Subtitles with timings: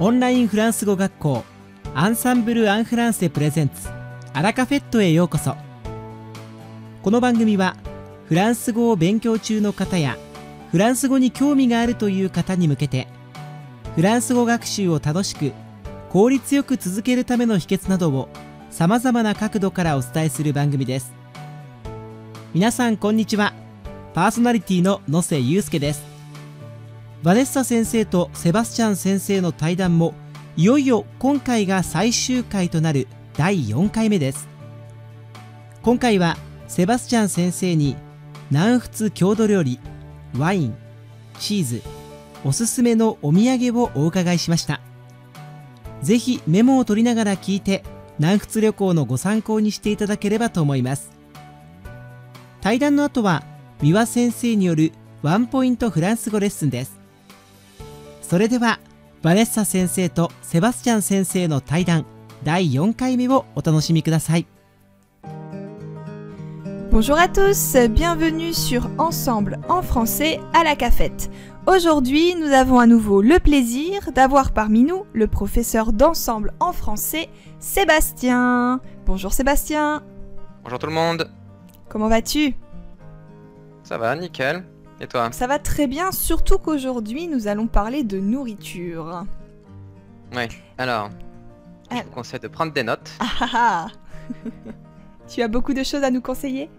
[0.00, 1.44] オンラインフランス語学校
[1.92, 3.88] アンサンブル・アン・フランセプレゼンツ
[4.32, 5.56] アラカフェットへようこそ。
[7.02, 7.76] この番組は
[8.26, 10.16] フランス語を勉強中の方や
[10.70, 13.08] フランス語に興味があるという方に向けて
[13.96, 15.50] フランス語学習を楽しく
[16.10, 18.28] 効率よく続けるための秘訣などを
[18.70, 21.12] さまざまな角度からお伝えする番組です。
[22.54, 23.52] 皆さんこんにちは。
[24.14, 26.07] パーソナリティの野瀬祐介です。
[27.22, 30.14] バネッサ先生とセバスチャン先生の対談も
[30.56, 34.48] いよいよ今回が最終回となる第4回目です。
[35.82, 36.36] 今回は
[36.68, 37.96] セバスチャン先生に
[38.50, 39.80] 南仏郷土料理
[40.36, 40.76] ワイン
[41.40, 41.82] チーズ
[42.44, 44.80] おすすめのお土産をお伺いしました。
[46.02, 47.82] ぜひメモを取りながら聞いて
[48.20, 51.10] 南仏旅行のご参考にしていただければと思います。
[52.60, 53.42] 対談の後は
[53.82, 56.97] 三輪先生によるワンポイントフランス語レッスンです。
[58.27, 58.79] それでは
[59.21, 62.05] バネッサ先生とセバスチャン先生の対談
[62.43, 64.45] 第4回目をお楽しみください
[66.93, 71.31] Bonjour à tous, bienvenue sur Ensemble en français à la cafette.
[71.65, 77.29] Aujourd'hui, nous avons à nouveau le plaisir d'avoir parmi nous le professeur d'ensemble en français,
[77.57, 78.79] Sébastien.
[79.07, 80.03] Bonjour Sébastien.
[80.63, 81.31] Bonjour tout le monde.
[81.89, 82.53] Comment vas-tu
[83.81, 84.63] Ça va, nickel.
[85.00, 89.24] Et toi Ça va très bien, surtout qu'aujourd'hui, nous allons parler de nourriture.
[90.34, 90.42] Oui,
[90.76, 91.10] alors,
[91.90, 92.02] je Ah.
[92.04, 93.10] vous conseille de prendre des notes.
[93.20, 93.86] Ah ah ah
[95.28, 96.70] Tu as beaucoup de choses à nous conseiller?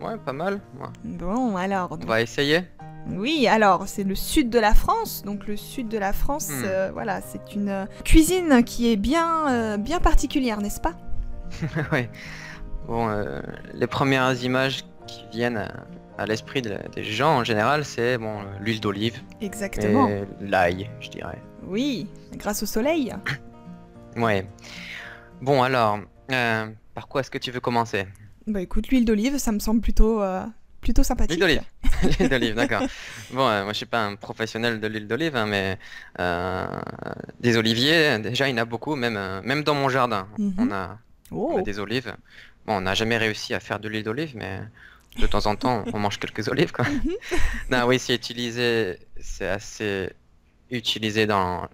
[0.00, 0.60] Ouais, pas mal.
[0.80, 0.88] Ouais.
[1.04, 2.62] Bon, alors, On va essayer.
[3.08, 5.22] Oui, alors c'est le sud de la France.
[5.24, 6.62] Donc le sud de la France, Hmm.
[6.66, 10.92] euh, voilà, c'est une euh, cuisine qui est bien, euh, bien particulière, n'est-ce pas?
[11.92, 12.10] Ouais.
[12.86, 13.08] Bon,
[13.74, 15.68] les premières images qui viennent
[16.20, 20.08] à, l'esprit de- des gens en général, c'est bon, euh, l'huile d'olive Exactement.
[20.40, 21.38] l'ail, je dirais.
[21.64, 23.14] Oui, grâce au soleil.
[24.16, 24.44] Ouais.
[25.40, 26.00] Bon, alors,
[26.32, 28.06] euh, par quoi est-ce que tu veux commencer?
[28.48, 30.44] Bah écoute, l'huile d'olive, ça me semble plutôt, euh,
[30.80, 31.38] plutôt sympathique.
[31.40, 31.62] L'huile d'olive.
[32.18, 32.82] L'huile d'olive, d'accord.
[33.32, 35.78] Bon, euh, moi je suis pas un professionnel de l'huile d'olive, hein, mais
[37.40, 40.26] des oliviers, déjà il y en a beaucoup, même, même dans mon jardin.
[40.38, 40.54] Mhm.
[40.58, 40.98] On a,
[41.30, 42.12] on Oh, a des olives.
[42.66, 44.60] Bon, on n'a jamais réussi à faire de l'huile d'olive, mais
[45.18, 46.84] de temps en temps on mange quelques olives, quoi.
[47.70, 50.10] non, oui, c'est utilisé, c'est assez
[50.70, 51.68] utilisé dans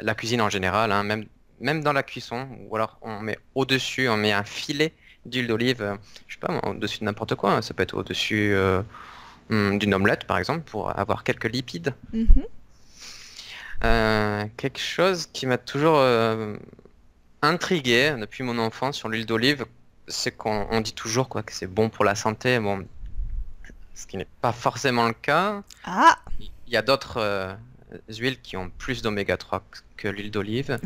[0.00, 1.26] la cuisine en général, hein, même,
[1.60, 4.92] même dans la cuisson, ou alors on met au-dessus, on met un filet
[5.26, 5.96] d'huile d'olive, euh,
[6.26, 8.82] je sais pas, au-dessus de n'importe quoi, hein, ça peut être au-dessus euh,
[9.50, 11.94] hum, d'une omelette par exemple, pour avoir quelques lipides.
[12.12, 12.26] mhm.
[13.82, 16.04] Euh, quelque chose qui m'a toujours
[17.40, 19.64] intrigué depuis mon enfance sur l'huile d'olive,
[20.10, 22.86] c'est qu'on on dit toujours quoi, que c'est bon pour la santé, bon,
[23.94, 25.62] ce qui n'est pas forcément le cas.
[25.84, 27.54] Ah, Il y a d'autres euh,
[28.08, 29.62] huiles qui ont plus d'oméga 3
[29.96, 30.78] que- l'huile d'olive,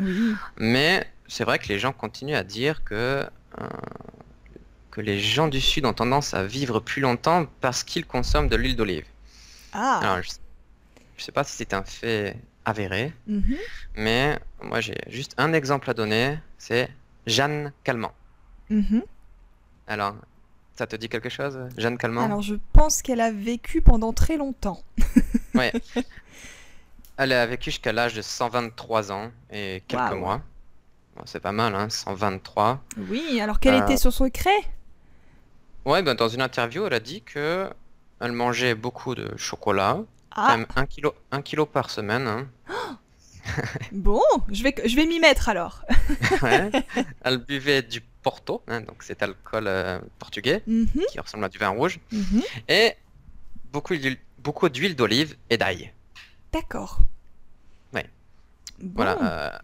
[0.57, 3.25] mais c'est vrai que les gens continuent à dire que,
[3.61, 3.67] euh,
[4.91, 8.55] que les gens du Sud ont tendance à vivre plus longtemps parce qu'ils consomment de
[8.55, 9.05] l'huile d'olive.
[9.73, 10.31] Ah, Alors, je,
[11.17, 13.55] je sais pas si c'est un fait avéré, mhm.
[13.95, 16.89] mais moi j'ai juste un exemple à donner, c'est
[17.27, 18.11] Jeanne Calment.
[18.69, 19.03] Mhm.
[19.87, 20.15] Alors,
[20.75, 22.21] ça te dit quelque chose, Jeanne Calment?
[22.23, 24.81] Alors je pense qu'elle a vécu pendant très longtemps.
[25.53, 25.71] Ouais.
[27.17, 30.41] Elle a vécu jusqu'à l'âge de 123 ans et quelques mois.
[31.15, 32.83] Bon, c'est pas mal, hein, 123.
[33.09, 34.49] Oui, alors quel Euh, était son secret?
[35.85, 37.69] Ouais, ben, dans une interview, elle a dit que
[38.19, 39.99] elle mangeait beaucoup de chocolat,
[40.31, 42.27] Ah, même un kilo, un kilo par semaine.
[42.27, 42.47] hein.
[43.93, 44.19] bon,
[44.51, 45.85] je vais, je vais m'y mettre alors.
[46.41, 46.69] Ouais.
[47.21, 51.59] Elle buvait du Porto, hein, donc cet alcool euh, portugais Mhm, qui ressemble à du
[51.59, 52.41] vin rouge, mhm.
[52.67, 52.93] et
[53.71, 55.93] beaucoup d'huile, beaucoup d'huile d'olive et d'ail.
[56.51, 56.99] D'accord.
[57.93, 58.09] Ouais.
[58.79, 58.91] Bon.
[59.03, 59.13] Voilà.
[59.21, 59.59] euh,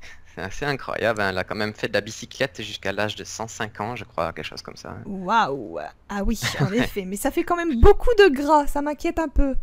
[0.34, 1.20] c'est assez incroyable.
[1.20, 4.04] hein, Elle a quand même fait de la bicyclette jusqu'à l'âge de 105 ans, je
[4.04, 4.96] crois, quelque chose comme ça.
[5.06, 9.18] Waouh Ah oui, en effet, mais ça fait quand même beaucoup de gras, ça m'inquiète
[9.18, 9.54] un peu.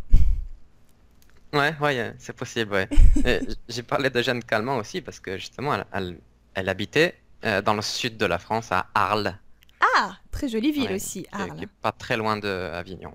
[1.54, 2.90] Ouais, ouais, euh, c'est possible, ouais.
[3.70, 6.20] J'ai parlé de Jeanne Calment aussi parce que justement, elle, elle-
[6.54, 7.16] elle habitait
[7.46, 9.38] euh, dans le sud de la France, à Arles,
[9.80, 11.56] Ah, très jolie ville Ouais, aussi, Arles.
[11.58, 13.14] qui est pas très loin de Avignon.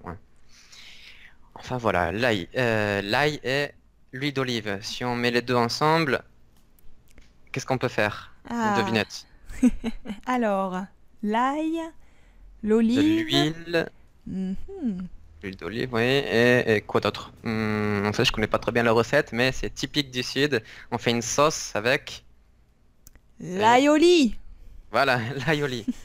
[1.55, 3.71] Enfin voilà, l'ail, euh, l'ail et
[4.13, 4.79] l'huile d'olive.
[4.83, 6.23] Si on met les deux ensemble,
[7.53, 8.33] qu'est-ce qu'on peut faire?
[8.45, 9.27] Une Ah, devinette.
[10.27, 10.85] alors,
[11.23, 11.81] l'ail,
[12.63, 13.27] l'olive.
[13.27, 13.89] l'huile,
[14.27, 15.09] Mhm.
[15.43, 17.33] l'huile d'olive, oui, et, et quoi d'autre?
[17.43, 20.63] Hmm, en fait, je connais pas très bien la recette, mais c'est typique du sud.
[20.91, 22.25] On fait une sauce avec
[23.41, 24.37] L'aioli.
[24.91, 25.87] Voilà, l'aïoli.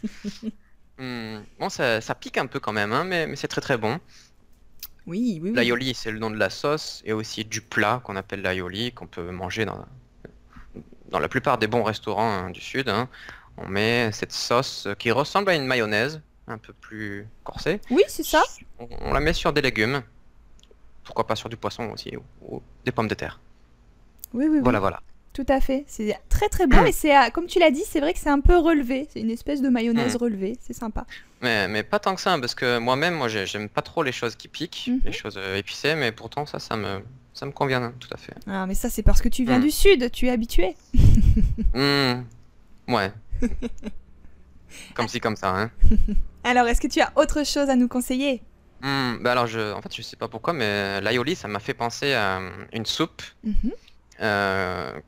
[0.98, 3.76] Hmm, Bon, ça, ça pique un peu quand même, hein, mais, mais c'est très très
[3.78, 4.00] bon.
[5.08, 5.56] Oui, oui, oui.
[5.56, 9.08] L'aioli, c'est le nom de la sauce et aussi du plat qu'on appelle l'aioli, qu'on
[9.08, 9.84] peut manger dans,
[11.10, 12.88] dans la plupart des bons restaurants hein, du sud.
[12.88, 13.10] hein.
[13.58, 17.82] On met cette sauce qui ressemble à une mayonnaise, un peu plus corsée.
[17.90, 18.44] Oui, c'est ça.
[18.78, 20.04] On, on la met sur des légumes.
[21.04, 22.24] Pourquoi pas sur du poisson aussi, ou,
[22.58, 23.40] ou des pommes de terre.
[24.34, 24.60] Oui, oui, oui.
[24.62, 25.02] Voilà, voilà.
[25.34, 25.86] Tout à fait.
[25.88, 28.42] C'est très très bon et c'est, comme tu l'as dit, c'est vrai que c'est un
[28.42, 29.08] peu relevé.
[29.14, 30.18] C'est une espèce de mayonnaise Mm.
[30.18, 30.58] relevée.
[30.62, 31.06] C'est sympa.
[31.42, 34.12] Mais, mais pas tant que ça, parce que moi-même, moi, j'ai- j'aime pas trop les
[34.12, 35.02] choses qui piquent, Mhm.
[35.06, 37.00] les choses euh, épicées, mais pourtant, ça, ça me,
[37.34, 38.34] ça me convient tout à fait.
[38.46, 39.64] Ah, mais ça, c'est parce que tu viens Mm.
[39.64, 40.12] du sud.
[40.12, 40.76] Tu es habitué.
[41.74, 42.24] Hmm,
[42.90, 43.12] Ouais.
[44.96, 45.72] comme ci, comme ça, hein.
[46.44, 48.42] Alors, est-ce que tu as autre chose à nous conseiller?
[48.82, 52.14] Bah alors, je, en fait, je sais pas pourquoi, mais l'aioli, ça m'a fait penser
[52.14, 53.22] à euh, une soupe.
[53.44, 53.54] Mhm.
[54.22, 55.00] euh,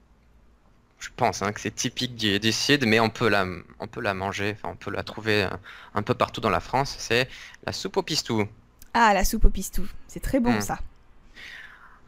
[1.04, 3.46] je pense hein, que c'est typique du, du sud, mais on peut la,
[3.80, 5.50] on peut la manger, on peut la trouver euh,
[5.96, 6.96] un peu partout dans la France.
[7.00, 7.28] C'est
[7.66, 8.48] la soupe au pistou.
[8.94, 9.86] Ah, la soupe au pistou.
[10.08, 10.62] C'est très bon Mm.
[10.62, 10.80] ça.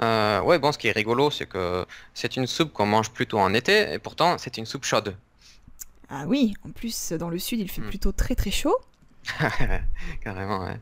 [0.01, 3.39] Euh, ouais, bon, ce qui est rigolo, c'est que c'est une soupe qu'on mange plutôt
[3.39, 5.15] en été, et pourtant, c'est une soupe chaude.
[6.09, 7.89] Ah oui, en plus, dans le sud, il fait Mm.
[7.89, 8.77] plutôt très très chaud.
[10.23, 10.79] Carrément, ouais.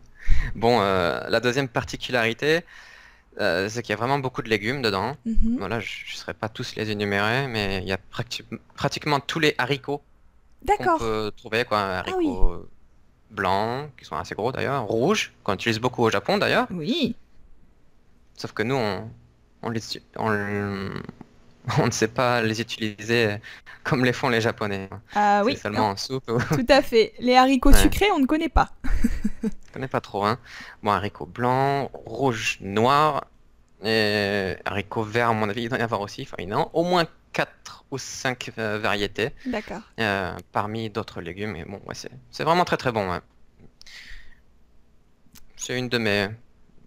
[0.56, 2.62] Bon, euh, la deuxième particularité,
[3.39, 5.18] euh, c'est qu'il y a vraiment beaucoup de légumes dedans.
[5.25, 5.57] Mhm.
[5.59, 8.44] Voilà, je ne saurais pas tous les énumérer, mais il y a prati-
[8.75, 10.01] pratiquement tous les haricots
[10.77, 11.80] qu'on peut trouver, quoi.
[11.80, 12.68] Ah Haricots
[13.31, 16.68] blancs, qui sont assez gros d'ailleurs, rouges, qu'on utilise beaucoup au Japon d'ailleurs.
[16.71, 17.15] Oui.
[18.35, 19.09] Sauf que nous, on,
[19.63, 19.81] on, les,
[20.18, 20.89] on,
[21.80, 23.38] on ne sait pas les utiliser
[23.83, 24.89] comme les font les Japonais.
[25.15, 25.57] Ah oui.
[25.57, 26.25] seulement en soupe.
[26.50, 27.13] tout à fait.
[27.19, 27.77] Les haricots Ouais.
[27.77, 28.69] sucrés, on ne connaît pas.
[29.44, 30.38] Je connais pas trop, hein.
[30.81, 33.25] Bon, haricots blancs, rouges, noirs,
[33.83, 36.21] et haricots verts, à mon avis, il doit y en avoir aussi.
[36.21, 39.81] Enfin, il y en a au moins 4 ou 5 variétés, D'accord.
[40.00, 41.56] euh, parmi d'autres légumes.
[41.57, 43.09] Et bon, ouais, c'est c'est vraiment très très bon.
[43.12, 43.19] ouais.
[45.57, 46.30] C'est une de mes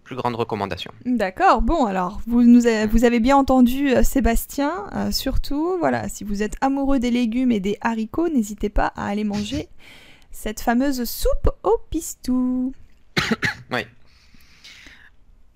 [0.06, 0.92] plus grandes recommandations.
[1.04, 1.60] D'accord.
[1.62, 4.72] Bon, alors, vous, nous avez, vous avez bien entendu euh, Sébastien.
[4.94, 9.06] euh, surtout, voilà, si vous êtes amoureux des légumes et des haricots, n'hésitez pas à
[9.08, 9.68] aller manger
[10.30, 12.72] cette fameuse soupe au pistou.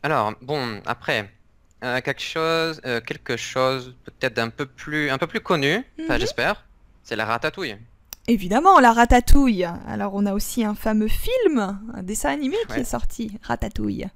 [0.03, 1.31] Alors, bon, après,
[1.85, 6.19] euh, quelque chose, quelque chose peut-être d'un peu plus, un peu plus connu, Mhm.
[6.19, 6.65] j'espère,
[7.03, 7.77] c'est la ratatouille.
[8.27, 9.65] Évidemment, la ratatouille.
[9.87, 12.81] Alors, on a aussi un fameux film, un dessin animé qui Ouais.
[12.81, 14.07] est sorti, Ratatouille.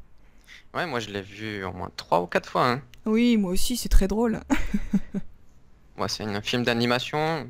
[0.74, 2.68] Ouais, moi je l'ai vu au moins trois ou quatre fois.
[2.68, 2.82] hein.
[3.06, 4.40] Oui, moi aussi, c'est très drôle.
[5.96, 7.48] Moi, c'est un film d'animation.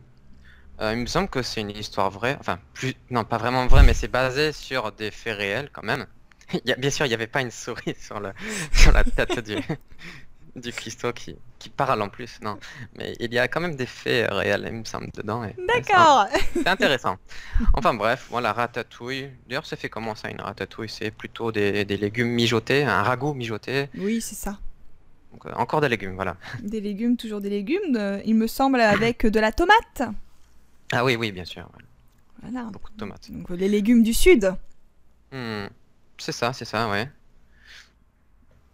[0.80, 2.36] Euh, il me semble que c'est une histoire vraie.
[2.40, 2.94] Enfin, plus...
[3.10, 6.06] non, pas vraiment vraie, mais c'est basé sur des faits réels quand même.
[6.78, 8.32] Bien sûr, il n'y avait pas une souris sur, le...
[8.72, 9.56] sur la tête du,
[10.56, 11.36] du Christo qui...
[11.58, 12.38] qui parle en plus.
[12.42, 12.58] Non,
[12.96, 15.44] mais il y a quand même des faits réels, il me semble, dedans.
[15.68, 16.26] D'accord.
[16.52, 17.16] C'est intéressant.
[17.72, 19.30] Enfin bref, voilà, ratatouille.
[19.48, 20.88] D'ailleurs, ça fait comment ça, une ratatouille?
[20.88, 21.84] C'est plutôt des...
[21.84, 23.88] des légumes mijotés, un ragoût mijoté?
[23.96, 24.58] Oui, c'est ça.
[25.32, 26.36] Donc, euh, encore des légumes, voilà.
[26.60, 28.20] Des légumes, toujours des légumes.
[28.24, 30.02] il me semble avec de la tomate.
[30.92, 31.68] Ah oui, oui, bien sûr.
[32.42, 32.68] Voilà.
[32.70, 33.30] Beaucoup de tomates.
[33.30, 34.54] Donc, les légumes du sud.
[35.32, 35.66] Hmm,
[36.18, 37.08] C'est ça, c'est ça, ouais.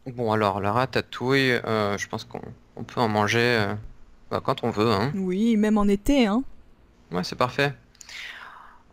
[0.06, 2.41] Bon, alors, la ratatouille, euh, je pense qu'on
[2.76, 3.75] on peut en manger euh,
[4.31, 5.12] bah, quand on veut, hein.
[5.14, 6.43] Oui, même en été, hein.
[7.11, 7.75] Ouais, c'est parfait.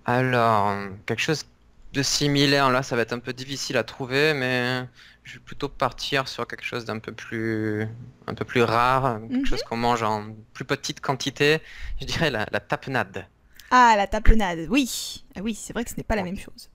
[0.05, 0.73] Alors,
[1.05, 1.45] quelque chose
[1.93, 4.85] de similaire, là, ça va être un peu difficile à trouver, mais
[5.23, 7.87] je vais plutôt partir sur quelque chose d'un peu plus,
[8.27, 9.45] un peu plus rare, quelque Mhm.
[9.45, 11.61] chose qu'on mange en plus petite quantité.
[11.99, 13.25] Je dirais la, la tapenade.
[13.71, 15.23] Ah, la tapenade, oui.
[15.35, 16.69] Ah oui, c'est vrai que ce n'est pas la même chose.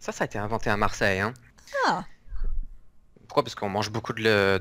[0.00, 1.32] Ça, ça a été inventé à Marseille, hein.
[1.86, 2.04] Ah,
[3.30, 3.44] Pourquoi?
[3.44, 4.60] Parce qu'on mange beaucoup de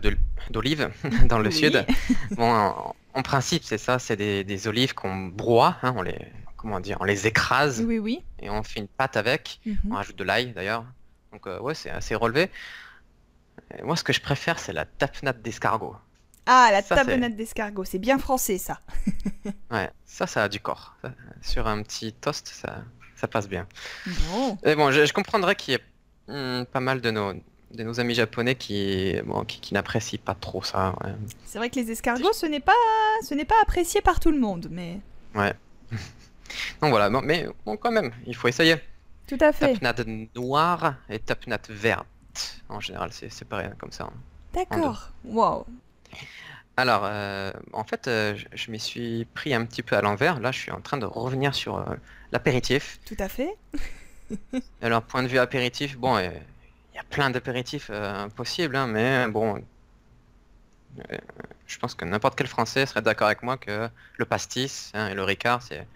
[0.51, 0.91] d'olives
[1.27, 1.55] dans le Oui.
[1.55, 1.83] sud.
[2.37, 6.19] Bon, en, en principe, c'est ça, c'est des, des olives qu'on broie, hein, on les,
[6.55, 8.23] comment dire, on les écrase oui, oui.
[8.39, 9.59] et on fait une pâte avec.
[9.65, 9.95] On Mhm.
[9.95, 10.85] rajoute de l'ail d'ailleurs.
[11.31, 12.51] Donc euh, ouais, c'est assez relevé.
[13.75, 15.95] Et moi, ce que je préfère, c'est la tapenade d'escargot.
[16.45, 18.81] Ah, la tapenade d'escargot, c'est bien français, ça.
[19.71, 20.95] Ouais, ça, ça a du corps.
[21.01, 21.11] Ça,
[21.41, 22.83] sur un petit toast, ça,
[23.15, 23.67] ça passe bien.
[24.05, 24.59] Bon.
[24.63, 27.33] Et bon, je, je comprendrais qu'il y ait hmm, pas mal de nos,
[27.71, 30.95] de nos amis japonais qui, bon, qui, qui n'apprécient pas trop ça.
[31.03, 31.11] ouais.
[31.45, 32.73] C'est vrai que les escargots, ce n'est pas,
[33.27, 34.99] ce n'est pas apprécié par tout le monde, mais
[36.81, 38.75] Donc voilà, bon, mais bon, quand même, il faut essayer.
[39.27, 39.73] tout à fait.
[39.73, 42.07] Tapenade noire et tapenade verte.
[42.69, 44.05] En général, c'est séparé hein, comme ça.
[44.05, 44.13] hein.
[44.53, 45.11] D'accord.
[45.25, 45.65] Wow.
[46.77, 50.39] Alors, euh, en fait, euh, je, je m'y suis pris un petit peu à l'envers.
[50.39, 51.95] Là, je suis en train de revenir sur euh,
[52.31, 52.99] l'apéritif.
[53.05, 53.53] Tout à fait.
[54.81, 56.17] Alors, point de vue apéritif, bon,
[56.99, 59.57] y a plein d'apéritifs euh, possibles, hein, mais bon,
[61.11, 61.17] euh,
[61.65, 65.13] je pense que n'importe quel Français serait d'accord avec moi que le pastis hein, et
[65.15, 65.87] le ricard, c'est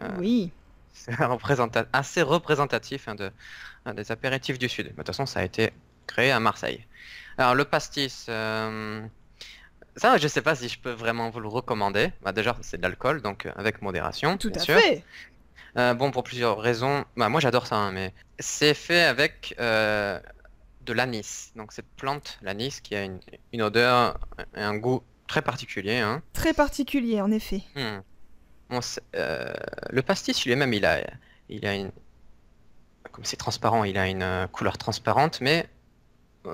[0.00, 0.52] Euh, Oui.
[1.08, 3.32] représenta- assez représentatif hein, de,
[3.94, 4.86] des apéritifs du Sud.
[4.88, 5.72] Mais De toute façon, ça a été
[6.06, 6.86] créé à Marseille.
[7.38, 9.06] Alors le pastis, euh,
[9.96, 12.12] ça je sais pas si je peux vraiment vous le recommander.
[12.22, 14.80] Bah, déjà c'est de l'alcool, donc avec modération, Tout bien à sûr.
[14.80, 15.04] fait.
[15.78, 17.04] Euh, bon, pour plusieurs raisons.
[17.16, 20.18] Bah, moi, j'adore ça, hein, mais c'est fait avec euh,
[20.82, 21.52] de l'anis.
[21.54, 23.20] Donc, cette plante, l'anis, qui a une,
[23.52, 24.18] une odeur
[24.56, 25.98] et un goût très particulier.
[25.98, 26.22] hein.
[26.32, 27.62] Très particulier, en effet.
[27.76, 28.00] Hmm.
[28.70, 28.80] Bon,
[29.14, 29.52] euh,
[29.90, 30.98] le pastis lui-même, il a,
[31.48, 31.92] il a une,
[33.12, 35.68] comme c'est transparent, il a une couleur transparente, mais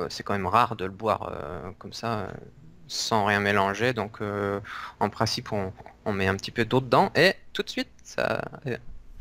[0.09, 1.33] c'est quand même rare de le boire
[1.79, 2.29] comme ça,
[2.87, 3.93] sans rien mélanger.
[3.93, 4.21] Donc,
[5.01, 5.73] en principe, on,
[6.05, 8.43] on met un petit peu d'eau dedans et tout de suite, ça,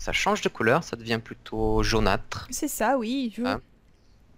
[0.04, 2.46] ça change de couleur, ça devient plutôt jaunâtre.
[2.50, 3.34] C'est ça, oui.
[3.38, 3.60] je- Ah.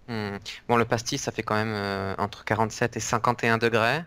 [0.07, 0.37] Hmm.
[0.67, 4.03] Bon, le pastis, ça fait quand même euh, entre 47 et 51 degrés.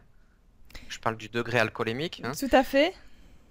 [0.88, 2.22] Je parle du degré alcoolémique.
[2.24, 2.30] hein.
[2.38, 2.94] Tout à fait.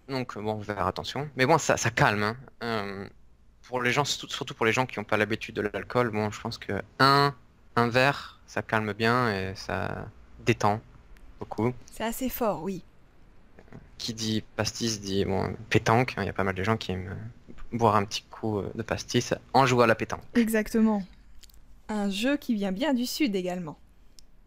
[0.07, 1.29] Donc, euh, bon, faire attention.
[1.35, 2.23] Mais bon, ça, ça calme.
[2.23, 2.37] hein.
[2.63, 3.05] Euh,
[3.67, 6.39] pour les gens, surtout pour les gens qui n'ont pas l'habitude de l'alcool, bon, je
[6.39, 7.35] pense que un,
[7.75, 10.05] un verre, ça calme bien et ça
[10.45, 10.79] détend
[11.39, 11.73] beaucoup.
[11.91, 12.81] C'est assez fort, oui.
[13.97, 16.13] Qui dit pastis dit bon, pétanque.
[16.15, 16.23] hein.
[16.23, 17.13] Il y a pas mal de gens qui aiment
[17.71, 20.23] boire un petit coup euh, de pastis en jouant à la pétanque.
[20.35, 21.03] Exactement.
[21.89, 23.77] Un jeu qui vient bien du sud également.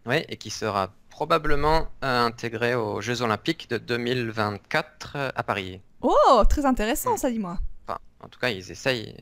[0.06, 5.80] Oui, et qui sera probablement euh, intégré aux Jeux Olympiques de 2024 euh, à Paris.
[6.00, 7.58] Oh, très intéressant ça, dis-moi.
[7.86, 9.14] Enfin, en tout cas, ils essayent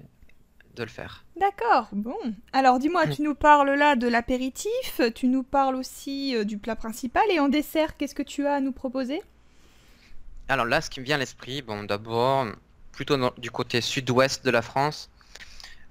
[0.76, 1.24] de le faire.
[1.36, 2.16] D'accord, bon.
[2.52, 6.76] Alors dis-moi, tu nous parles là de l'apéritif, tu nous parles aussi euh, du plat
[6.76, 9.20] principal et en dessert, qu'est-ce que tu as à nous proposer?
[10.48, 12.46] Alors là, ce qui me vient à l'esprit, bon, d'abord,
[12.98, 15.08] plutôt du côté sud-ouest de la France,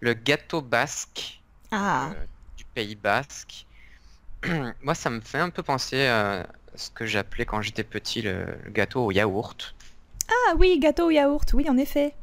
[0.01, 2.25] le gâteau basque Ah, euh,
[2.57, 3.65] du Pays basque.
[4.83, 6.45] Moi, ça me fait un peu penser à
[6.75, 9.73] ce que j'appelais quand j'étais petit le, le gâteau au yaourt.
[10.29, 12.13] ah oui, gâteau au yaourt, oui, en effet.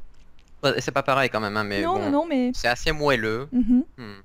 [0.62, 2.52] Ouais, C'est pas pareil quand même, hein, mais non, bon, non, mais...
[2.54, 3.48] c'est assez moelleux.
[3.52, 3.84] Mhm.
[3.96, 4.20] Hmm.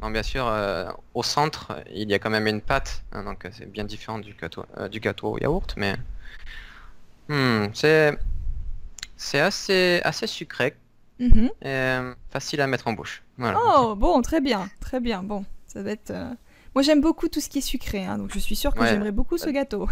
[0.00, 3.44] Non, bien sûr, euh, au centre, il y a quand même une pâte, hein, donc
[3.44, 5.96] euh, c'est bien différent du gâteau, euh, du gâteau au yaourt, mais
[7.28, 8.16] Hmm, c'est
[9.18, 10.74] c'est assez assez sucré
[11.20, 11.50] Mhm.
[11.62, 13.24] et euh, facile à mettre en bouche.
[13.38, 13.58] Voilà.
[13.60, 16.12] Oh, bon, très bien, très bien, bon, ça va être...
[16.12, 16.30] euh,
[16.76, 18.88] Moi j'aime beaucoup tout ce qui est sucré, hein, donc je suis sûre que Ouais.
[18.88, 19.88] j'aimerais beaucoup ce gâteau.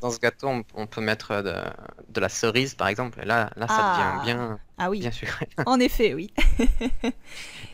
[0.00, 1.54] Dans ce gâteau, on, on peut mettre de,
[2.08, 4.18] de la cerise, par exemple, et là, là, ça Ah.
[4.18, 5.48] devient bien, Ah oui, bien sucré.
[5.66, 6.32] en effet, oui.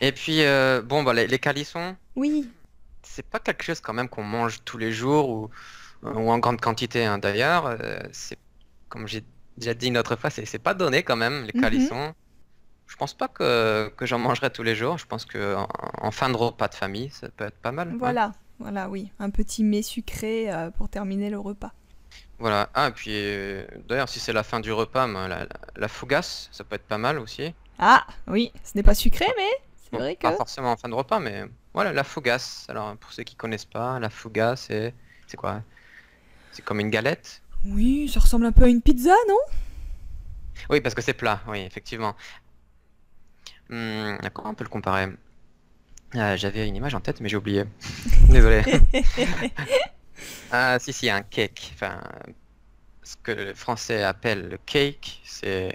[0.01, 2.49] Et puis, euh, bon, bah, les, les calissons, Oui,
[3.03, 5.49] c'est pas quelque chose quand même qu'on mange tous les jours ou,
[6.03, 7.05] ou en grande quantité.
[7.05, 7.17] hein.
[7.19, 8.37] D'ailleurs, euh, c'est
[8.89, 9.23] comme j'ai
[9.61, 11.61] déjà dit une autre fois, c'est pas donné quand même les Mhm.
[11.61, 12.13] calissons.
[12.87, 14.97] Je pense pas que, que j'en mangerai tous les jours.
[14.99, 15.67] Je pense que en,
[16.01, 17.97] en fin de repas de famille, ça peut être pas mal.
[17.99, 21.73] voilà, voilà, oui, un petit mets sucré euh, pour terminer le repas.
[22.39, 22.69] Voilà.
[22.73, 25.87] Ah, et puis euh, d'ailleurs, si c'est la fin du repas, ben, la, la, la
[25.87, 27.53] fougasse, ça peut être pas mal aussi.
[27.79, 30.27] Ah, oui, ce n'est pas sucré, mais c'est Bon, vrai que...
[30.27, 32.65] Pas forcément en fin de repas, mais voilà, la fougasse.
[32.69, 34.95] Alors, pour ceux qui connaissent pas, la fougasse, c'est
[35.27, 35.63] c'est quoi?
[36.51, 37.43] C'est comme une galette?
[37.65, 39.37] Oui, ça ressemble un peu à une pizza, non?
[40.69, 42.15] Oui, parce que c'est plat, oui, effectivement.
[43.69, 45.07] Hmm, comment on peut le comparer?
[46.15, 47.63] Euh, j'avais une image en tête, mais j'ai oublié.
[48.29, 48.63] Désolé.
[50.51, 51.71] Ah, si, si, un cake.
[51.73, 52.01] Enfin,
[53.01, 55.71] ce que les Français appellent le cake, c'est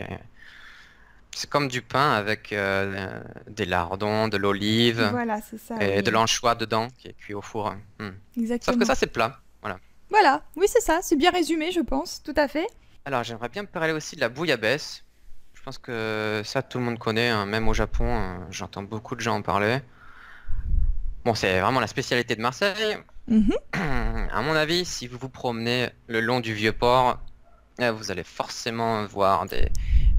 [1.34, 5.38] c'est comme du pain avec euh, des lardons, de l'olive Voilà,
[5.80, 6.02] et oui.
[6.02, 7.74] de l'anchois dedans qui est cuit au four.
[7.98, 8.10] Hmm.
[8.60, 9.40] Sauf que ça, c'est plat.
[10.10, 10.42] Voilà.
[10.56, 12.66] Oui, c'est ça, c'est bien résumé, je pense, tout à fait.
[13.04, 15.04] Alors, j'aimerais bien parler aussi de la bouillabaisse.
[15.54, 19.16] Je pense que ça, tout le monde connaît, hein, même au Japon, euh, j'entends beaucoup
[19.16, 19.80] de gens en parler.
[21.24, 22.96] Bon, c'est vraiment la spécialité de Marseille.
[23.28, 23.52] Mhm.
[24.32, 27.18] À mon avis, si vous vous promenez le long du Vieux-Port,
[27.80, 29.68] euh, vous allez forcément voir des,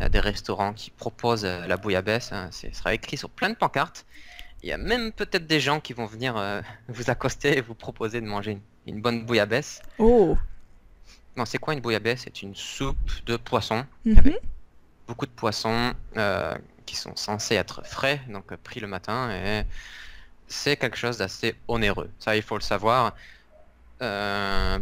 [0.01, 2.31] euh, des restaurants qui proposent euh, la bouillabaisse.
[2.31, 2.49] hein.
[2.51, 4.05] C'est- Ce sera écrit sur plein de pancartes.
[4.67, 7.73] Il y a même peut-être des gens qui vont venir euh, vous accoster et vous
[7.73, 9.81] proposer de manger une, une bonne bouillabaisse.
[9.97, 10.37] Oh.
[11.37, 12.23] Non, c'est quoi une bouillabaisse?
[12.25, 14.17] C'est une soupe de poisson Mhm.
[14.17, 14.41] avec
[15.07, 16.53] beaucoup de poissons euh,
[16.85, 19.63] qui sont censés être frais, donc euh, pris le matin, et
[20.49, 22.09] c'est quelque chose d'assez onéreux.
[22.19, 23.15] Ça, il faut le savoir.
[24.01, 24.79] Euh,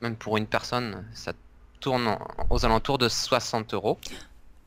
[0.00, 1.32] même pour une personne, ça
[1.78, 2.18] tourne en-
[2.50, 3.96] aux alentours de 60 euros.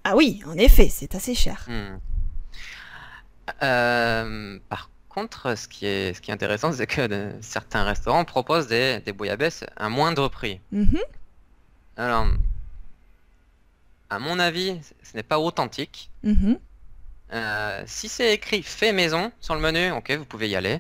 [0.06, 1.66] Ah oui, en effet, c'est assez cher.
[1.68, 1.98] Hmm.
[3.64, 8.26] Euh, par contre, ce qui est, ce qui est intéressant, c'est que de- certains restaurants
[8.26, 10.60] proposent des, des bouillabaisse à moindre prix.
[10.72, 11.00] Mhm.
[11.98, 12.28] Alors,
[14.10, 16.10] à mon avis, ce n'est pas authentique.
[16.24, 16.60] Mhm.
[17.34, 20.80] Euh, si c'est écrit fait maison sur le menu, ok, vous pouvez y aller.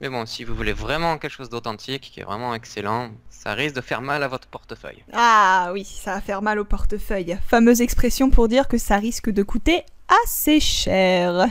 [0.00, 3.76] Mais bon, si vous voulez vraiment quelque chose d'authentique, qui est vraiment excellent, ça risque
[3.76, 5.02] de faire mal à votre portefeuille.
[5.12, 7.38] Ah oui, ça va faire mal au portefeuille.
[7.46, 9.84] Fameuse expression pour dire que ça risque de coûter
[10.24, 11.46] assez cher.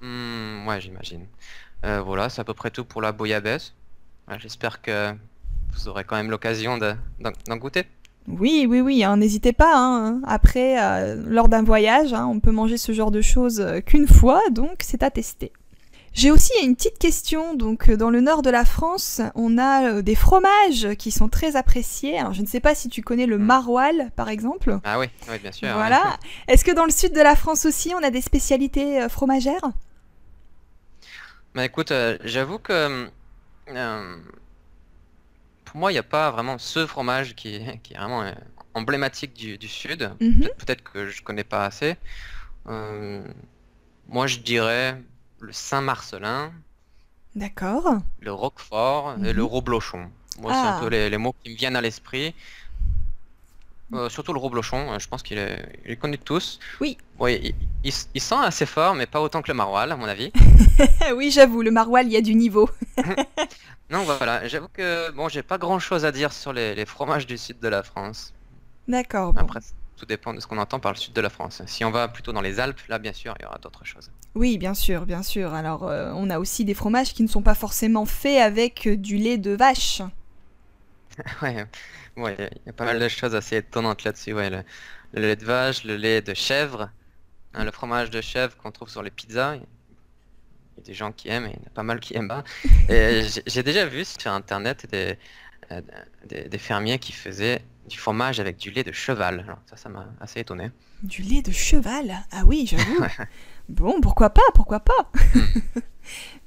[0.00, 1.26] Hmm, ouais, j'imagine.
[1.84, 3.72] Euh, voilà, c'est à peu près tout pour la bouillabaisse.
[4.28, 5.12] Ouais, J'espère que
[5.72, 7.84] vous aurez quand même l'occasion de- d'en d'en goûter.
[8.28, 9.72] Oui, oui, oui, hein, n'hésitez pas.
[9.76, 10.20] hein.
[10.26, 14.06] Après, euh, lors d'un voyage, hein, on peut manger ce genre de choses euh, qu'une
[14.06, 15.52] fois, donc c'est à tester.
[16.14, 17.54] J'ai aussi une petite question.
[17.54, 21.28] Donc, euh, dans le nord de la France, on a euh, des fromages qui sont
[21.28, 22.18] très appréciés.
[22.18, 23.42] Alors, je ne sais pas si tu connais le Mm.
[23.44, 24.78] maroilles, par exemple.
[24.84, 25.68] Ah oui, oui, bien sûr.
[25.68, 25.74] ouais.
[25.74, 26.18] Voilà.
[26.48, 29.70] Est-ce que dans le sud de la France aussi, on a des spécialités euh, fromagères?
[31.54, 33.08] Bah écoute, euh, j'avoue que
[33.68, 34.16] euh,
[35.64, 38.32] pour moi, il n'y a pas vraiment ce fromage qui, est- qui est vraiment euh,
[38.74, 40.10] emblématique du, du Sud.
[40.20, 40.40] Mhm.
[40.42, 41.96] Peut- Peut-être que je connais pas assez.
[42.68, 43.22] Euh,
[44.08, 45.00] moi, je dirais
[45.42, 46.52] le Saint-Marcelin,
[47.34, 47.98] D'accord.
[48.20, 49.30] le Roquefort et Mhm.
[49.32, 50.10] le Roblochon.
[50.40, 50.76] Moi, c'est Ah.
[50.76, 52.34] un peu les, les mots qui me viennent à l'esprit.
[53.92, 56.58] Euh, surtout le Roblochon, euh, je pense qu'il est, il est connu de tous.
[56.80, 56.96] Oui.
[57.18, 60.06] Oui, il, il, il sent assez fort, mais pas autant que le maroilles, à mon
[60.06, 60.32] avis.
[61.14, 62.70] oui, j'avoue, le maroilles, il y a du niveau.
[63.90, 67.26] Non, voilà, j'avoue que bon, j'ai pas grand chose à dire sur les, les fromages
[67.26, 68.32] du sud de la France.
[68.88, 69.34] D'accord.
[69.34, 69.46] bon.
[69.96, 71.62] Tout dépend de ce qu'on entend par le sud de la France.
[71.66, 74.12] Si on va plutôt dans les Alpes, là, bien sûr, il y aura d'autres choses.
[74.34, 75.52] Oui, bien sûr, bien sûr.
[75.54, 79.16] Alors, euh, on a aussi des fromages qui ne sont pas forcément faits avec du
[79.16, 80.02] lait de vache.
[81.42, 81.66] Ouais,
[82.16, 84.32] ouais, il y a pas mal de choses assez étonnantes là-dessus.
[84.32, 84.64] Ouais, le,
[85.12, 86.90] le lait de vache, le lait de chèvre,
[87.54, 89.56] hein, le fromage de chèvre qu'on trouve sur les pizzas.
[89.56, 89.62] Il
[90.78, 92.28] y a des gens qui aiment et il y en a pas mal qui aiment
[92.28, 92.44] pas.
[92.88, 95.18] Et j'ai- déjà vu sur internet des,
[96.28, 99.44] des, des fermiers qui faisaient du fromage avec du lait de cheval.
[99.46, 100.70] Alors, ça, ça m'a assez étonné.
[101.02, 102.14] Du lait de cheval?
[102.30, 103.04] Ah oui, j'avoue.
[103.68, 105.10] bon, pourquoi pas, pourquoi pas?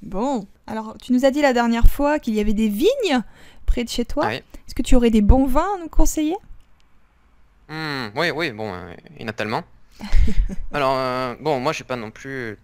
[0.01, 3.23] Bon, alors tu nous as dit la dernière fois qu'il y avait des vignes
[3.65, 4.23] près de chez toi.
[4.25, 4.35] Ah oui.
[4.35, 6.35] Est-ce que tu aurais des bons vins à nous conseiller?
[7.69, 9.63] Hmm, oui, oui, bon, euh, il y en a tellement.
[10.73, 12.57] Alors, euh, bon, moi, je suis pas non plus.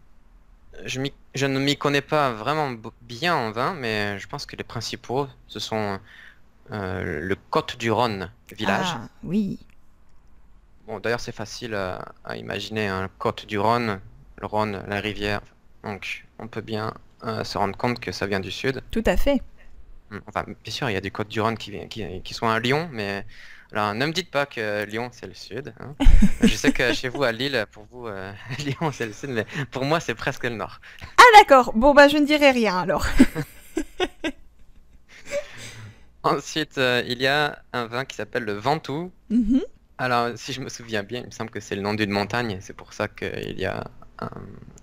[0.85, 1.01] Je,
[1.33, 5.27] je ne m'y connais pas vraiment bien en vin, mais je pense que les principaux,
[5.47, 5.99] ce sont
[6.71, 8.87] euh, le Côte du Rhône village.
[8.95, 9.59] Ah, oui.
[10.87, 13.99] Bon, d'ailleurs, c'est facile à, à imaginer un Côte du Rhône,
[14.37, 15.41] le Rhône, la rivière.
[15.83, 18.81] Donc, on peut bien euh, se rendre compte que ça vient du sud.
[18.91, 19.41] Tout à fait.
[20.09, 22.47] Hmm, Enfin, bien sûr, il y a des Côtes du Rhône qui, qui, qui sont
[22.49, 23.25] à Lyon, mais
[23.73, 25.73] alors, ne me dites pas que Lyon c'est le sud.
[25.79, 25.95] hein.
[26.41, 29.45] Je sais que chez vous à Lille, pour vous, euh, Lyon c'est le sud, mais
[29.71, 30.81] pour moi c'est presque le nord.
[31.17, 33.05] Ah d'accord, bon bah je ne dirai rien alors.
[36.23, 39.11] Ensuite, euh, il y a un vin qui s'appelle le Ventoux.
[39.29, 39.61] Mhm.
[39.97, 42.57] Alors, si je me souviens bien, il me semble que c'est le nom d'une montagne,
[42.61, 43.83] c'est pour ça qu'il y a
[44.19, 44.29] un,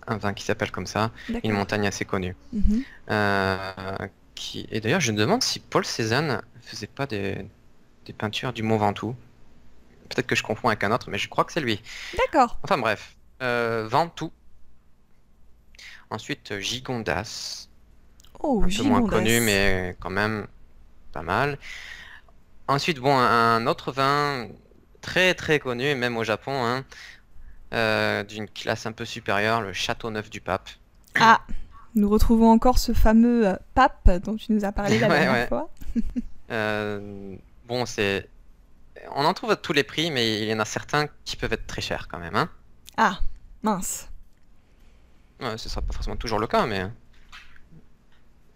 [0.06, 1.10] un vin qui s'appelle comme ça,
[1.42, 2.36] une montagne assez connue.
[2.52, 2.84] Mhm.
[3.10, 4.66] Euh, qui...
[4.70, 7.44] Et d'ailleurs, je me demande si Paul Cézanne faisait pas des,
[8.06, 9.16] des peintures du Mont Ventoux.
[10.08, 11.82] Peut-être que je confonds avec un autre, mais je crois que c'est lui.
[12.16, 12.58] D'accord.
[12.62, 14.32] Enfin bref, euh, Ventoux.
[16.10, 17.68] Ensuite, Gigondas,
[18.40, 20.46] Oh, un peu moins connu, mais quand même
[21.12, 21.58] pas mal.
[22.66, 24.48] Ensuite, bon, un autre vin
[25.00, 26.84] très très connu, même au Japon, hein,
[27.72, 30.68] euh, d'une classe un peu supérieure, le Château Neuf du Pape.
[31.18, 31.40] Ah,
[31.94, 35.32] nous retrouvons encore ce fameux euh, pape dont tu nous as parlé la Ouais, dernière
[35.32, 35.46] ouais.
[35.48, 35.70] fois.
[36.50, 38.26] Euh, bon, c'est...
[39.14, 41.52] On en trouve à tous les prix, mais il y en a certains qui peuvent
[41.52, 42.48] être très chers quand même, hein.
[42.96, 43.18] Ah,
[43.62, 44.08] mince.
[45.40, 46.86] Ouais, ce sera pas forcément toujours le cas, mais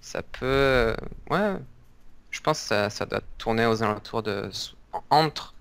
[0.00, 0.96] ça peut.
[1.28, 1.56] Ouais,
[2.32, 4.50] je pense que ça, ça doit tourner aux alentours de
[5.10, 5.54] entre,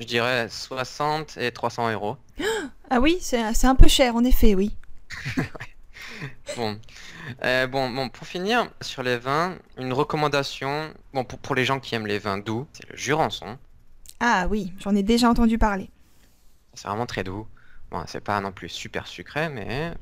[0.00, 2.18] je dirais, 60 et 300 euros.
[2.90, 4.76] Ah oui, c'est c'est un peu cher en effet, oui.
[6.56, 6.80] Bon,
[7.44, 10.92] Euh, bon, bon, pour finir sur les vins, une recommandation.
[11.14, 13.58] Bon, pour, pour les gens qui aiment les vins doux, c'est le Jurançon.
[14.18, 15.88] Ah oui, j'en ai déjà entendu parler.
[16.74, 17.46] C'est vraiment très doux.
[17.90, 19.94] Bon, c'est pas non plus super sucré, mais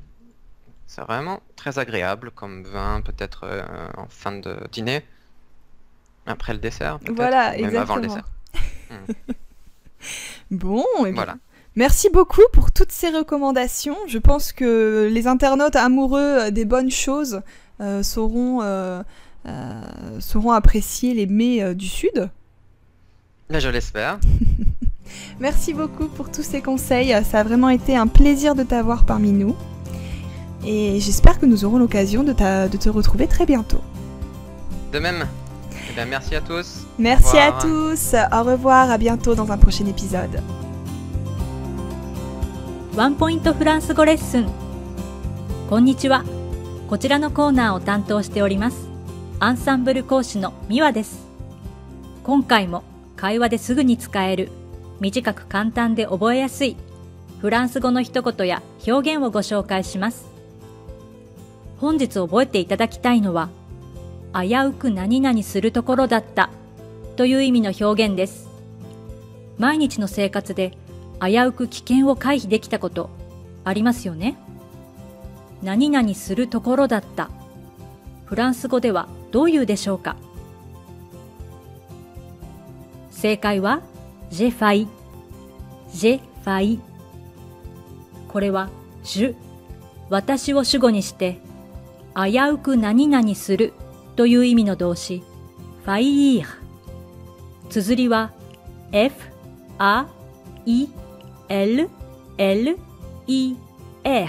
[0.87, 3.63] c'est vraiment très agréable comme vin, peut-être euh,
[3.97, 5.05] en fin de dîner,
[6.25, 6.99] après le dessert.
[7.15, 8.25] Voilà, même avant le exactement.
[9.07, 9.25] dessert.
[10.51, 11.37] Bon, et bien, Voilà.
[11.75, 13.97] Merci beaucoup pour toutes ces recommandations.
[14.07, 17.41] Je pense que les internautes amoureux des bonnes choses
[17.81, 19.01] euh, sauront, euh,
[19.47, 19.81] euh,
[20.19, 22.29] sauront apprécier les mets du Sud.
[23.49, 24.19] Là, je l'espère.
[25.39, 27.15] Merci beaucoup pour tous ces conseils.
[27.23, 29.55] Ça a vraiment été un plaisir de t'avoir parmi nous.
[30.65, 33.81] Et j'espère que nous aurons l'occasion de te retrouver très bientôt.
[34.91, 35.25] De même.
[35.89, 36.85] Eh bien, merci à tous.
[36.97, 37.61] Merci à revoir.
[37.61, 38.15] tous.
[38.31, 38.89] Au revoir.
[38.89, 40.41] À bientôt dans un prochain épisode.
[42.95, 44.47] ワンポイントフランス語レッスン
[45.67, 46.23] こんにちは
[46.87, 48.87] こちらのコーナーを担当しております
[49.39, 51.25] アンサンブル講師のミワです
[52.23, 52.83] 今回も
[53.15, 54.51] 会話ですぐに使える
[54.99, 56.77] 短く簡単で覚えやすい
[57.41, 60.27] フランス語の一言や表現をご紹介します
[61.83, 63.49] 本日覚えていただきたいのは、
[64.33, 66.49] 危うく何々するところだった
[67.15, 68.49] という意味の表現です。
[69.57, 70.71] 毎日の生活で
[71.21, 73.09] 危うく危険を回避できたこと
[73.63, 74.35] ありますよね
[75.61, 77.29] 何々するところだった。
[78.25, 80.17] フランス語ではどういうでしょうか
[83.11, 83.81] 正解は、
[84.29, 84.87] ジェファイ。
[85.93, 86.79] ジェファイ。
[88.27, 88.69] これは、
[89.03, 89.35] ジュ、
[90.09, 91.39] 私を主語にして、
[92.15, 93.73] 危うく何々する
[94.15, 95.23] という意味の動詞、
[95.83, 96.45] ファイー
[97.69, 98.31] 綴りは、
[98.91, 99.15] F,
[99.79, 100.05] A,
[100.65, 100.89] I,
[101.49, 101.89] L,
[102.37, 102.79] L,
[103.27, 103.55] E,
[104.03, 104.27] R。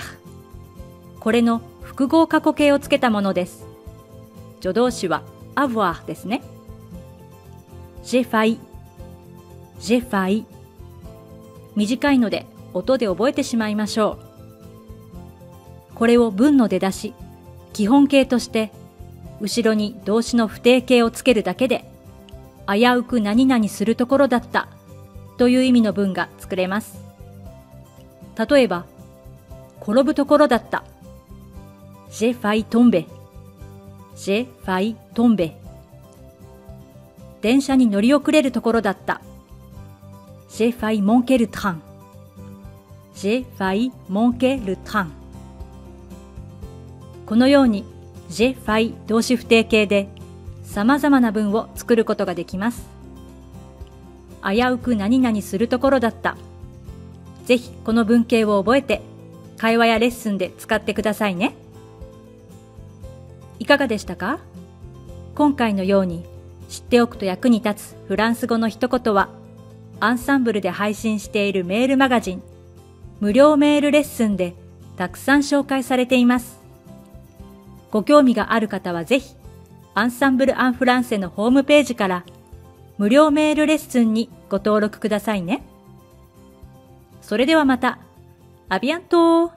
[1.20, 3.66] これの複合過去形をつけたものです。
[4.60, 5.22] 助動詞は
[5.54, 6.42] avoir ですね。
[8.02, 8.58] j'ai failli,
[9.78, 10.44] j'ai failli。
[11.76, 14.18] 短いので音で覚えてしまいましょ
[15.92, 15.94] う。
[15.94, 17.14] これを文の出だし、
[17.72, 18.72] 基本形として、
[19.44, 21.84] 後ろに動詞の不定形をつけるだけで、
[22.66, 24.68] 危うく何々するところだった
[25.36, 26.96] という意味の文が作れます。
[28.48, 28.86] 例えば、
[29.82, 30.82] 転ぶところだった。
[32.10, 33.06] ジェファイトンベ。
[34.16, 35.58] ジェファイトンベ。
[37.42, 39.20] 電車に乗り遅れるところだった。
[40.48, 41.82] ジェファイモンケルタン。
[43.14, 45.12] ジェファイモンケルタン。
[47.26, 47.93] このように
[48.34, 50.08] j'ai failli 動詞不定形で
[50.64, 52.88] 様々な文を作ることができます。
[54.42, 56.36] 危うく何々するところだった。
[57.46, 59.02] ぜひこの文型を覚えて
[59.56, 61.54] 会話やレッスンで使ってくださいね。
[63.60, 64.40] いかがでしたか？
[65.36, 66.24] 今回のように
[66.68, 69.28] 知っておくと役に立つフランス語の一言は
[70.00, 72.42] アンサンブルで配信しているメールマガジン
[73.20, 74.54] 無料メールレッスンで
[74.96, 76.63] たくさん紹介されています。
[77.94, 79.36] ご興味がある方はぜひ
[79.94, 82.24] アンサンブル・アン・フランセのホームページから
[82.98, 85.62] 無料メールレッスンにご登録くださいね。
[87.22, 88.00] それではまた。
[88.68, 89.52] アビアント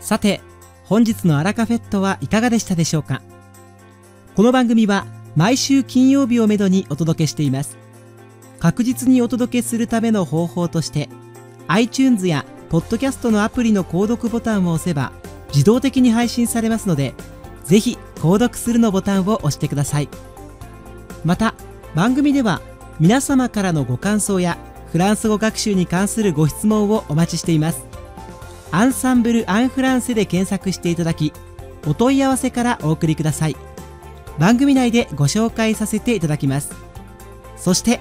[0.00, 0.40] さて、
[0.84, 3.20] 本日のアラカフェットはいかがでしたでしょうか？
[4.34, 5.04] この番組は
[5.36, 7.76] 毎週金曜日をめどにお届けしています。
[8.60, 11.10] 確実にお届けするための方法として、
[11.68, 15.10] iTunes やポッドキャストのアプリの購読ボタンを押せば
[15.48, 17.14] 自動的に配信されますので、
[17.64, 20.08] ぜひ購読するのボタンを押してください。
[21.24, 21.56] また、
[21.96, 22.62] 番組では
[23.00, 24.56] 皆様からのご感想や
[24.92, 27.84] フランス語学習に関するご質問をお待ちしています。
[28.70, 31.32] アンサンブル・アン・フランセで検索していただき
[31.88, 33.56] お問い合わせからお送りください。
[34.38, 36.70] 番組内でご紹介させていただきます。
[37.56, 38.00] そして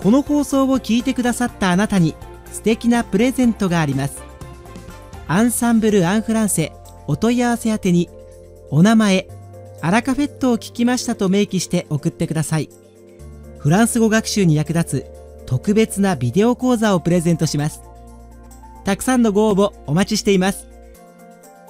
[0.00, 2.14] この放送を聞いてくださったあなたに
[2.56, 4.22] 素敵なプレゼントがあります
[5.28, 6.72] アンサンブル・アン・フランセ
[7.06, 8.08] お問い合わせ宛てに
[8.70, 9.28] お名前
[9.82, 12.68] アラカフェットを聞きましたと明記して送ってください。
[13.58, 15.06] フランス語学習に役立つ
[15.46, 17.82] 特別なビデオ講座をプレゼントします。
[18.84, 20.66] たくさんのご応募お待ちしています。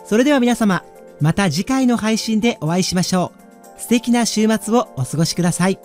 [0.05, 0.85] それでは皆様、
[1.21, 3.33] また次回の配信でお会いしましょ
[3.77, 3.81] う。
[3.81, 5.79] 素敵な週末をお過ごしください。